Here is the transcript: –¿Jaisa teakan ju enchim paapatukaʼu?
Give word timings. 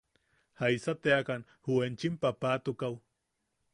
–¿Jaisa 0.61 0.93
teakan 1.03 1.41
ju 1.65 1.73
enchim 1.85 2.15
paapatukaʼu? 2.21 2.95